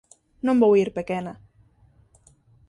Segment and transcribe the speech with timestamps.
[0.45, 1.33] Non vou ir, pequena.